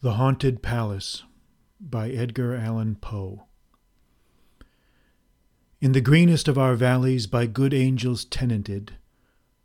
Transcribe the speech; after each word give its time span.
The 0.00 0.12
Haunted 0.12 0.62
Palace 0.62 1.24
by 1.80 2.10
Edgar 2.10 2.54
Allan 2.54 2.94
Poe. 3.00 3.46
In 5.80 5.90
the 5.90 6.00
greenest 6.00 6.46
of 6.46 6.56
our 6.56 6.76
valleys, 6.76 7.26
by 7.26 7.46
good 7.46 7.74
angels 7.74 8.24
tenanted, 8.24 8.92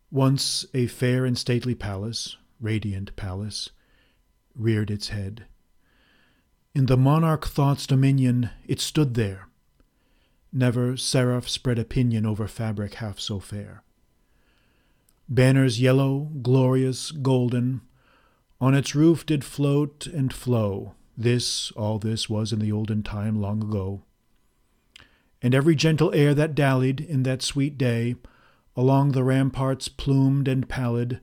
once 0.09 0.65
a 0.73 0.87
fair 0.87 1.23
and 1.23 1.37
stately 1.37 1.75
palace, 1.75 2.35
radiant 2.59 3.15
palace, 3.15 3.69
reared 4.55 4.89
its 4.89 5.09
head. 5.09 5.45
In 6.73 6.87
the 6.87 6.97
monarch 6.97 7.45
thought's 7.45 7.85
dominion 7.85 8.49
it 8.65 8.81
stood 8.81 9.13
there. 9.13 9.49
Never 10.51 10.97
seraph 10.97 11.47
spread 11.47 11.77
a 11.77 11.85
pinion 11.85 12.25
over 12.25 12.47
fabric 12.47 12.95
half 12.95 13.19
so 13.19 13.39
fair. 13.39 13.83
Banners 15.29 15.79
yellow, 15.79 16.31
glorious, 16.41 17.11
golden, 17.11 17.81
on 18.63 18.73
its 18.73 18.95
roof 18.95 19.25
did 19.25 19.43
float 19.43 20.07
and 20.07 20.31
flow. 20.31 20.93
This, 21.17 21.69
all 21.71 21.99
this 21.99 22.29
was 22.29 22.53
in 22.53 22.59
the 22.59 22.71
olden 22.71 23.03
time 23.03 23.41
long 23.41 23.61
ago. 23.61 24.03
And 25.41 25.53
every 25.53 25.75
gentle 25.75 26.13
air 26.15 26.33
that 26.33 26.55
dallied 26.55 27.01
in 27.01 27.23
that 27.23 27.41
sweet 27.41 27.77
day 27.77 28.15
along 28.77 29.11
the 29.11 29.23
ramparts 29.25 29.89
plumed 29.89 30.47
and 30.47 30.69
pallid, 30.69 31.19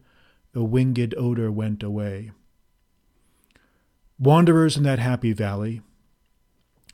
a 0.55 0.63
winged 0.63 1.15
odor 1.17 1.51
went 1.51 1.83
away. 1.83 2.31
Wanderers 4.19 4.77
in 4.77 4.83
that 4.83 4.99
happy 4.99 5.33
valley, 5.33 5.81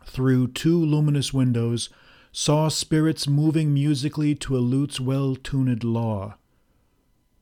through 0.04 0.52
two 0.52 0.78
luminous 0.78 1.34
windows, 1.34 1.90
saw 2.30 2.68
spirits 2.68 3.26
moving 3.26 3.74
musically 3.74 4.36
to 4.36 4.56
a 4.56 4.62
lute's 4.62 5.00
well 5.00 5.34
tuned 5.34 5.82
law. 5.82 6.36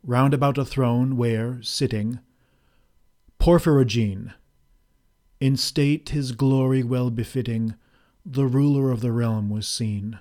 Round 0.03 0.33
about 0.33 0.57
a 0.57 0.65
throne 0.65 1.19
where, 1.19 1.61
sitting, 1.61 2.21
Porphyrogene, 3.45 4.33
in 5.39 5.59
state 5.59 6.09
his 6.09 6.33
glory 6.33 6.83
well 6.83 7.11
befitting, 7.11 7.75
the 8.25 8.47
ruler 8.47 8.91
of 8.91 9.03
the 9.03 9.13
realm 9.13 9.51
was 9.51 9.69
seen. 9.69 10.19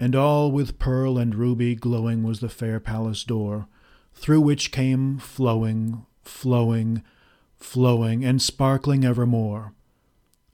And 0.00 0.16
all 0.16 0.50
with 0.50 0.80
pearl 0.80 1.18
and 1.18 1.36
ruby 1.36 1.76
glowing 1.76 2.24
was 2.24 2.40
the 2.40 2.48
fair 2.48 2.80
palace 2.80 3.22
door, 3.22 3.68
through 4.12 4.40
which 4.40 4.72
came 4.72 5.18
flowing, 5.18 6.04
flowing, 6.20 7.04
flowing, 7.54 8.24
and 8.24 8.42
sparkling 8.42 9.04
evermore, 9.04 9.72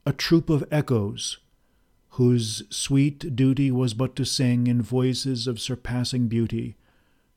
a 0.04 0.12
troop 0.12 0.50
of 0.50 0.62
echoes, 0.70 1.38
whose 2.10 2.64
sweet 2.68 3.34
duty 3.34 3.70
was 3.70 3.94
but 3.94 4.14
to 4.16 4.26
sing 4.26 4.66
in 4.66 4.82
voices 4.82 5.46
of 5.46 5.58
surpassing 5.58 6.28
beauty 6.28 6.76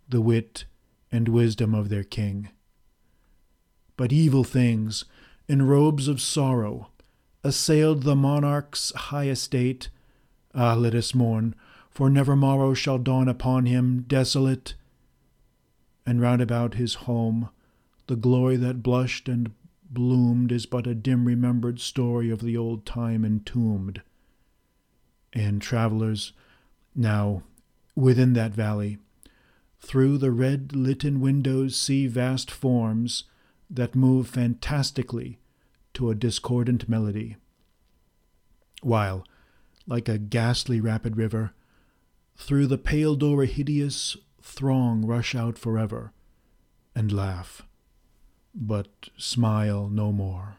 the 0.10 0.20
wit 0.20 0.66
and 1.10 1.30
wisdom 1.30 1.74
of 1.74 1.88
their 1.88 2.04
king 2.04 2.50
but 3.98 4.12
evil 4.12 4.44
things, 4.44 5.06
in 5.48 5.68
robes 5.68 6.08
of 6.08 6.22
sorrow, 6.22 6.90
assailed 7.44 8.04
the 8.04 8.16
monarch's 8.16 8.92
high 8.96 9.28
estate. 9.28 9.90
Ah, 10.54 10.74
let 10.74 10.96
us 10.96 11.14
mourn, 11.14 11.56
for 11.90 12.10
never 12.10 12.36
morrow 12.36 12.74
shall 12.74 12.98
dawn 12.98 13.28
upon 13.28 13.66
him 13.66 14.04
desolate. 14.08 14.74
And 16.06 16.20
round 16.20 16.42
about 16.42 16.76
his 16.76 16.96
home, 16.96 17.50
the 18.08 18.16
glory 18.16 18.58
that 18.58 18.84
blushed 18.84 19.30
and 19.30 19.52
bloomed 19.90 20.52
is 20.52 20.66
but 20.66 20.88
a 20.88 20.96
dim 20.96 21.26
remembered 21.26 21.80
story 21.80 22.30
of 22.30 22.42
the 22.42 22.58
old 22.58 22.86
time 22.86 23.24
entombed. 23.24 24.02
And 25.34 25.62
travelers, 25.62 26.34
now 26.96 27.44
within 27.96 28.34
that 28.34 28.52
valley, 28.52 28.98
through 29.80 30.18
the 30.18 30.32
red 30.32 30.76
litten 30.76 31.20
windows 31.20 31.76
see 31.76 32.08
vast 32.08 32.50
forms 32.50 33.24
that 33.70 33.96
move 33.96 34.28
fantastically 34.28 35.40
to 35.94 36.10
a 36.10 36.16
discordant 36.16 36.88
melody. 36.88 37.38
While, 38.82 39.26
like 39.88 40.08
a 40.08 40.18
ghastly 40.18 40.80
rapid 40.80 41.18
river, 41.18 41.54
through 42.38 42.68
the 42.68 42.78
pale 42.78 43.16
door 43.16 43.44
a 43.44 43.48
hideous 43.48 44.18
throng 44.42 45.06
rush 45.06 45.34
out 45.34 45.58
forever 45.58 46.12
and 46.94 47.12
laugh, 47.12 47.64
but 48.54 49.10
smile 49.18 49.90
no 49.90 50.12
more. 50.12 50.58